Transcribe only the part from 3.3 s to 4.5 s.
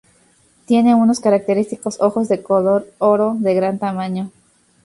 de gran tamaño.